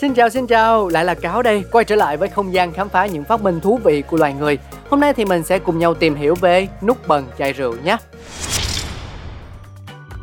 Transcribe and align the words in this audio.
Xin 0.00 0.14
chào 0.14 0.28
xin 0.28 0.46
chào, 0.46 0.88
lại 0.88 1.04
là 1.04 1.14
Cáo 1.14 1.42
đây, 1.42 1.64
quay 1.72 1.84
trở 1.84 1.96
lại 1.96 2.16
với 2.16 2.28
không 2.28 2.52
gian 2.52 2.72
khám 2.72 2.88
phá 2.88 3.06
những 3.06 3.24
phát 3.24 3.42
minh 3.42 3.60
thú 3.60 3.80
vị 3.84 4.02
của 4.02 4.16
loài 4.16 4.34
người. 4.34 4.58
Hôm 4.90 5.00
nay 5.00 5.14
thì 5.14 5.24
mình 5.24 5.42
sẽ 5.42 5.58
cùng 5.58 5.78
nhau 5.78 5.94
tìm 5.94 6.14
hiểu 6.14 6.34
về 6.34 6.68
nút 6.82 7.08
bần 7.08 7.26
chai 7.38 7.52
rượu 7.52 7.74
nhé. 7.84 7.96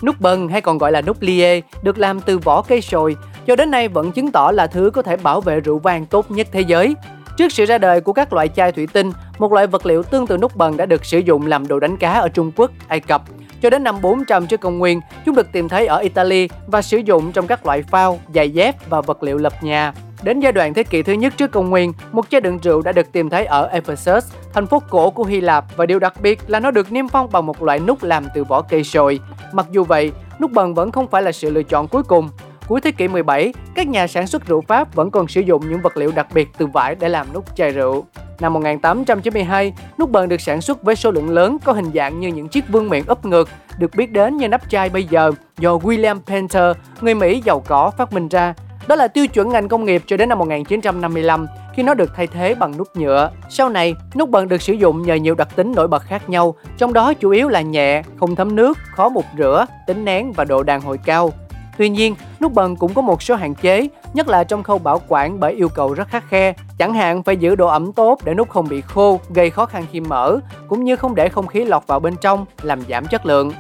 Nút 0.04 0.16
bần 0.20 0.48
hay 0.48 0.62
còn 0.62 0.78
gọi 0.78 0.92
là 0.92 1.02
nút 1.02 1.18
lie 1.22 1.62
được 1.84 1.98
làm 1.98 2.22
từ 2.22 2.38
vỏ 2.38 2.62
cây 2.62 2.82
sồi, 2.82 3.16
cho 3.48 3.56
đến 3.56 3.72
nay 3.72 3.88
vẫn 3.88 4.12
chứng 4.12 4.32
tỏ 4.32 4.52
là 4.52 4.68
thứ 4.68 4.92
có 4.94 5.02
thể 5.02 5.18
bảo 5.18 5.42
vệ 5.42 5.60
rượu 5.60 5.80
vang 5.80 6.06
tốt 6.06 6.32
nhất 6.32 6.48
thế 6.52 6.62
giới. 6.62 6.96
Trước 7.38 7.52
sự 7.52 7.66
ra 7.66 7.78
đời 7.78 8.02
của 8.02 8.14
các 8.14 8.34
loại 8.34 8.48
chai 8.48 8.72
thủy 8.72 8.88
tinh, 8.94 9.12
một 9.40 9.54
loại 9.54 9.68
vật 9.68 9.86
liệu 9.86 10.04
tương 10.04 10.28
tự 10.28 10.38
nút 10.38 10.56
bần 10.56 10.78
đã 10.78 10.86
được 10.86 11.06
sử 11.06 11.20
dụng 11.20 11.48
làm 11.48 11.68
đồ 11.68 11.80
đánh 11.80 11.98
cá 11.98 12.14
ở 12.14 12.30
Trung 12.30 12.52
Quốc, 12.56 12.72
Ai 12.88 13.00
Cập. 13.00 13.22
Cho 13.64 13.70
đến 13.70 13.84
năm 13.84 14.02
400 14.02 14.48
trước 14.48 14.62
công 14.62 14.80
nguyên, 14.80 15.02
chúng 15.26 15.36
được 15.36 15.52
tìm 15.52 15.70
thấy 15.70 15.86
ở 15.86 15.98
Italy 15.98 16.50
và 16.68 16.82
sử 16.82 16.98
dụng 16.98 17.32
trong 17.32 17.48
các 17.48 17.66
loại 17.66 17.82
phao, 17.82 18.20
giày 18.36 18.50
dép 18.50 18.90
và 18.90 19.02
vật 19.02 19.24
liệu 19.24 19.38
lập 19.38 19.54
nhà. 19.62 19.94
Đến 20.24 20.40
giai 20.40 20.52
đoạn 20.52 20.74
thế 20.74 20.84
kỷ 20.84 21.04
thứ 21.04 21.14
nhất 21.14 21.34
trước 21.38 21.52
công 21.52 21.70
nguyên, 21.70 21.94
một 22.12 22.30
chai 22.30 22.42
đựng 22.42 22.60
rượu 22.64 22.82
đã 22.82 22.92
được 22.92 23.12
tìm 23.12 23.30
thấy 23.30 23.46
ở 23.46 23.68
Ephesus, 23.68 24.34
thành 24.54 24.68
phố 24.68 24.82
cổ 24.90 25.10
của 25.10 25.24
Hy 25.24 25.42
Lạp 25.42 25.66
và 25.78 25.86
điều 25.86 26.00
đặc 26.00 26.22
biệt 26.22 26.40
là 26.48 26.60
nó 26.60 26.72
được 26.72 26.92
niêm 26.92 27.08
phong 27.08 27.30
bằng 27.32 27.46
một 27.46 27.64
loại 27.64 27.80
nút 27.80 28.04
làm 28.04 28.26
từ 28.36 28.44
vỏ 28.44 28.62
cây 28.62 28.84
sồi. 28.84 29.20
Mặc 29.52 29.66
dù 29.72 29.84
vậy, 29.84 30.12
nút 30.40 30.52
bần 30.52 30.74
vẫn 30.74 30.92
không 30.92 31.08
phải 31.08 31.22
là 31.22 31.32
sự 31.32 31.50
lựa 31.50 31.64
chọn 31.64 31.88
cuối 31.88 32.04
cùng. 32.04 32.30
Cuối 32.68 32.82
thế 32.82 32.92
kỷ 32.92 33.08
17, 33.08 33.54
các 33.76 33.88
nhà 33.88 34.08
sản 34.08 34.28
xuất 34.28 34.48
rượu 34.48 34.62
Pháp 34.62 34.96
vẫn 34.96 35.12
còn 35.12 35.28
sử 35.28 35.42
dụng 35.42 35.70
những 35.70 35.82
vật 35.82 35.98
liệu 35.98 36.12
đặc 36.16 36.28
biệt 36.34 36.50
từ 36.58 36.66
vải 36.66 36.96
để 36.96 37.10
làm 37.10 37.34
nút 37.34 37.56
chai 37.56 37.70
rượu. 37.70 38.06
Năm 38.44 38.54
1892, 38.54 39.74
nút 40.00 40.12
bần 40.12 40.30
được 40.30 40.42
sản 40.42 40.62
xuất 40.62 40.84
với 40.84 40.96
số 40.96 41.12
lượng 41.12 41.30
lớn 41.30 41.58
có 41.66 41.74
hình 41.74 41.92
dạng 41.94 42.20
như 42.20 42.28
những 42.28 42.48
chiếc 42.48 42.70
vương 42.70 42.90
miện 42.90 43.04
úp 43.08 43.26
ngược, 43.26 43.50
được 43.78 43.96
biết 43.96 44.12
đến 44.12 44.38
như 44.38 44.48
nắp 44.48 44.70
chai 44.70 44.90
bây 44.90 45.04
giờ 45.04 45.32
do 45.58 45.78
William 45.78 46.20
Painter, 46.26 46.76
người 47.02 47.16
Mỹ 47.16 47.42
giàu 47.46 47.64
có 47.68 47.92
phát 47.98 48.14
minh 48.14 48.28
ra. 48.28 48.54
Đó 48.88 48.96
là 48.96 49.08
tiêu 49.08 49.28
chuẩn 49.28 49.50
ngành 49.50 49.68
công 49.68 49.86
nghiệp 49.86 50.04
cho 50.06 50.18
đến 50.18 50.30
năm 50.30 50.40
1955 50.40 51.48
khi 51.74 51.84
nó 51.84 51.94
được 51.94 52.12
thay 52.16 52.28
thế 52.28 52.56
bằng 52.56 52.78
nút 52.78 52.88
nhựa. 52.96 53.32
Sau 53.50 53.70
này, 53.70 53.96
nút 54.16 54.30
bần 54.30 54.48
được 54.48 54.62
sử 54.62 54.74
dụng 54.74 55.04
nhờ 55.04 55.16
nhiều 55.16 55.36
đặc 55.36 55.56
tính 55.56 55.74
nổi 55.76 55.88
bật 55.88 56.04
khác 56.04 56.30
nhau, 56.30 56.56
trong 56.78 56.94
đó 56.94 57.14
chủ 57.14 57.30
yếu 57.30 57.50
là 57.50 57.62
nhẹ, 57.62 58.04
không 58.20 58.36
thấm 58.36 58.56
nước, 58.56 58.78
khó 58.96 59.10
mục 59.10 59.26
rửa, 59.38 59.66
tính 59.88 60.06
nén 60.06 60.32
và 60.32 60.46
độ 60.46 60.64
đàn 60.64 60.82
hồi 60.82 61.00
cao. 61.06 61.34
Tuy 61.78 61.90
nhiên, 61.90 62.16
nút 62.42 62.54
bần 62.54 62.76
cũng 62.76 62.94
có 62.94 63.02
một 63.02 63.24
số 63.24 63.36
hạn 63.36 63.56
chế, 63.56 63.88
nhất 64.14 64.28
là 64.28 64.44
trong 64.44 64.64
khâu 64.64 64.78
bảo 64.78 65.02
quản 65.08 65.40
bởi 65.40 65.54
yêu 65.54 65.70
cầu 65.70 65.94
rất 65.94 66.08
khắc 66.08 66.30
khe. 66.30 66.54
Chẳng 66.78 66.94
hạn 66.94 67.24
phải 67.24 67.38
giữ 67.38 67.56
độ 67.56 67.68
ẩm 67.68 67.94
tốt 67.94 68.20
để 68.24 68.34
nút 68.34 68.50
không 68.50 68.68
bị 68.70 68.82
khô, 68.82 69.20
gây 69.30 69.50
khó 69.50 69.66
khăn 69.66 69.86
khi 69.92 70.00
mở, 70.00 70.40
cũng 70.68 70.84
như 70.84 70.96
không 70.96 71.16
để 71.16 71.30
không 71.30 71.48
khí 71.48 71.66
lọt 71.66 71.88
vào 71.88 72.00
bên 72.00 72.16
trong, 72.22 72.46
làm 72.62 72.82
giảm 72.90 73.08
chất 73.08 73.26
lượng. 73.26 73.52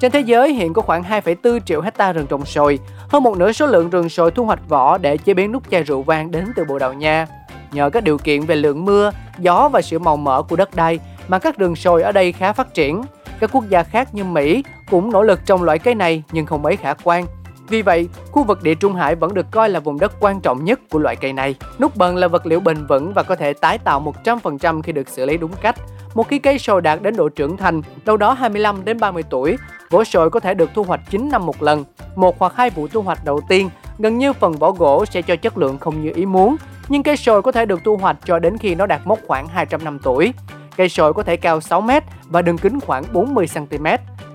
Trên 0.00 0.12
thế 0.12 0.20
giới 0.20 0.52
hiện 0.52 0.72
có 0.72 0.82
khoảng 0.82 1.02
2,4 1.02 1.60
triệu 1.60 1.80
hecta 1.80 2.12
rừng 2.12 2.26
trồng 2.26 2.44
sồi, 2.44 2.78
hơn 3.08 3.22
một 3.22 3.36
nửa 3.36 3.52
số 3.52 3.66
lượng 3.66 3.90
rừng 3.90 4.08
sồi 4.08 4.30
thu 4.30 4.44
hoạch 4.44 4.68
vỏ 4.68 4.98
để 4.98 5.16
chế 5.16 5.34
biến 5.34 5.52
nút 5.52 5.62
chai 5.70 5.82
rượu 5.82 6.02
vang 6.02 6.30
đến 6.30 6.44
từ 6.56 6.64
Bồ 6.64 6.78
Đào 6.78 6.92
Nha. 6.92 7.26
Nhờ 7.72 7.90
các 7.90 8.04
điều 8.04 8.18
kiện 8.18 8.40
về 8.40 8.56
lượng 8.56 8.84
mưa, 8.84 9.10
gió 9.38 9.68
và 9.72 9.82
sự 9.82 9.98
màu 9.98 10.16
mỡ 10.16 10.42
của 10.42 10.56
đất 10.56 10.74
đai 10.74 10.98
mà 11.28 11.38
các 11.38 11.58
rừng 11.58 11.76
sồi 11.76 12.02
ở 12.02 12.12
đây 12.12 12.32
khá 12.32 12.52
phát 12.52 12.74
triển. 12.74 13.02
Các 13.40 13.50
quốc 13.52 13.64
gia 13.68 13.82
khác 13.82 14.14
như 14.14 14.24
Mỹ 14.24 14.64
cũng 14.90 15.12
nỗ 15.12 15.22
lực 15.22 15.46
trồng 15.46 15.62
loại 15.62 15.78
cây 15.78 15.94
này 15.94 16.22
nhưng 16.32 16.46
không 16.46 16.62
mấy 16.62 16.76
khả 16.76 16.94
quan. 17.04 17.26
Vì 17.68 17.82
vậy, 17.82 18.08
khu 18.30 18.44
vực 18.44 18.62
địa 18.62 18.74
Trung 18.74 18.94
Hải 18.94 19.14
vẫn 19.14 19.34
được 19.34 19.46
coi 19.50 19.68
là 19.68 19.80
vùng 19.80 20.00
đất 20.00 20.12
quan 20.20 20.40
trọng 20.40 20.64
nhất 20.64 20.80
của 20.90 20.98
loại 20.98 21.16
cây 21.16 21.32
này. 21.32 21.54
Nút 21.78 21.96
bần 21.96 22.16
là 22.16 22.28
vật 22.28 22.46
liệu 22.46 22.60
bền 22.60 22.86
vững 22.86 23.12
và 23.12 23.22
có 23.22 23.36
thể 23.36 23.52
tái 23.52 23.78
tạo 23.78 24.14
100% 24.24 24.82
khi 24.82 24.92
được 24.92 25.08
xử 25.08 25.26
lý 25.26 25.36
đúng 25.36 25.52
cách. 25.62 25.76
Một 26.14 26.28
khi 26.28 26.38
cây 26.38 26.58
sồi 26.58 26.80
đạt 26.80 27.02
đến 27.02 27.16
độ 27.16 27.28
trưởng 27.28 27.56
thành, 27.56 27.82
đâu 28.04 28.16
đó 28.16 28.32
25 28.32 28.84
đến 28.84 29.00
30 29.00 29.22
tuổi, 29.30 29.56
vỏ 29.90 30.04
sồi 30.04 30.30
có 30.30 30.40
thể 30.40 30.54
được 30.54 30.70
thu 30.74 30.82
hoạch 30.82 31.00
9 31.10 31.28
năm 31.28 31.46
một 31.46 31.62
lần. 31.62 31.84
Một 32.16 32.38
hoặc 32.38 32.52
hai 32.56 32.70
vụ 32.70 32.88
thu 32.88 33.02
hoạch 33.02 33.24
đầu 33.24 33.40
tiên, 33.48 33.70
gần 33.98 34.18
như 34.18 34.32
phần 34.32 34.52
vỏ 34.52 34.70
gỗ 34.70 35.04
sẽ 35.06 35.22
cho 35.22 35.36
chất 35.36 35.58
lượng 35.58 35.78
không 35.78 36.02
như 36.02 36.12
ý 36.14 36.26
muốn, 36.26 36.56
nhưng 36.88 37.02
cây 37.02 37.16
sồi 37.16 37.42
có 37.42 37.52
thể 37.52 37.66
được 37.66 37.80
thu 37.84 37.96
hoạch 37.96 38.16
cho 38.24 38.38
đến 38.38 38.58
khi 38.58 38.74
nó 38.74 38.86
đạt 38.86 39.00
mốc 39.04 39.18
khoảng 39.26 39.48
200 39.48 39.84
năm 39.84 39.98
tuổi. 40.02 40.32
Cây 40.76 40.88
sồi 40.88 41.14
có 41.14 41.22
thể 41.22 41.36
cao 41.36 41.60
6 41.60 41.80
m 41.80 41.90
và 42.28 42.42
đường 42.42 42.58
kính 42.58 42.80
khoảng 42.80 43.04
40 43.12 43.46
cm. 43.54 43.86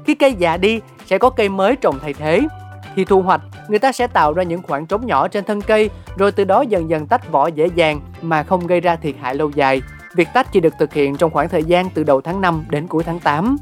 Khi 0.06 0.16
cây 0.16 0.34
già 0.34 0.58
đi, 0.58 0.82
sẽ 1.06 1.18
có 1.18 1.30
cây 1.30 1.50
mới 1.50 1.76
trồng 1.76 2.00
thay 2.00 2.14
thế. 2.14 2.42
Khi 2.96 3.06
thu 3.06 3.22
hoạch, 3.22 3.42
người 3.68 3.80
ta 3.80 3.92
sẽ 3.92 4.08
tạo 4.08 4.34
ra 4.34 4.44
những 4.44 4.62
khoảng 4.62 4.86
trống 4.86 5.06
nhỏ 5.06 5.28
trên 5.28 5.44
thân 5.44 5.62
cây, 5.62 5.90
rồi 6.18 6.32
từ 6.32 6.44
đó 6.44 6.62
dần 6.62 6.90
dần 6.90 7.08
tách 7.08 7.32
vỏ 7.32 7.48
dễ 7.48 7.68
dàng 7.76 8.02
mà 8.22 8.44
không 8.44 8.68
gây 8.68 8.82
ra 8.82 8.96
thiệt 8.96 9.16
hại 9.22 9.36
lâu 9.36 9.50
dài. 9.50 9.82
Việc 10.16 10.28
tách 10.34 10.52
chỉ 10.52 10.60
được 10.60 10.74
thực 10.80 10.94
hiện 10.94 11.18
trong 11.18 11.32
khoảng 11.32 11.50
thời 11.50 11.64
gian 11.64 11.90
từ 11.90 12.04
đầu 12.04 12.22
tháng 12.22 12.42
5 12.42 12.66
đến 12.70 12.88
cuối 12.88 13.04
tháng 13.04 13.20
8. 13.20 13.58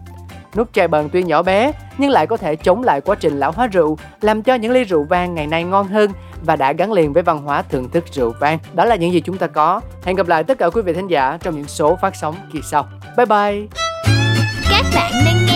Nút 0.56 0.74
chai 0.74 0.88
bần 0.88 1.10
tuy 1.10 1.24
nhỏ 1.24 1.44
bé 1.44 1.72
nhưng 1.98 2.12
lại 2.12 2.28
có 2.28 2.38
thể 2.38 2.56
chống 2.56 2.84
lại 2.84 3.02
quá 3.02 3.16
trình 3.20 3.40
lão 3.40 3.52
hóa 3.52 3.68
rượu, 3.68 3.98
làm 4.22 4.42
cho 4.42 4.56
những 4.56 4.72
ly 4.72 4.84
rượu 4.84 5.04
vang 5.04 5.36
ngày 5.36 5.48
nay 5.48 5.64
ngon 5.64 5.88
hơn 5.88 6.12
và 6.44 6.56
đã 6.56 6.74
gắn 6.74 6.92
liền 6.92 7.14
với 7.14 7.24
văn 7.24 7.42
hóa 7.42 7.62
thưởng 7.62 7.90
thức 7.90 8.04
rượu 8.12 8.34
vang. 8.40 8.59
Đó 8.74 8.86
là 8.86 8.96
những 8.96 9.14
gì 9.14 9.22
chúng 9.22 9.38
ta 9.38 9.48
có. 9.48 9.82
Hẹn 10.04 10.16
gặp 10.16 10.28
lại 10.28 10.44
tất 10.44 10.58
cả 10.58 10.70
quý 10.70 10.82
vị 10.82 10.94
thính 10.94 11.08
giả 11.08 11.38
trong 11.42 11.56
những 11.56 11.68
số 11.68 11.96
phát 12.02 12.16
sóng 12.16 12.36
kỳ 12.54 12.59
sau. 12.64 12.86
Bye 13.18 13.26
bye. 13.26 13.68
Các 14.70 14.86
bạn 14.96 15.12
đang 15.26 15.47